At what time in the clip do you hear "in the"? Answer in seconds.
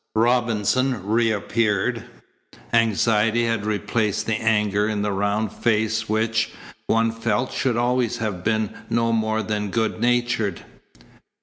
4.87-5.11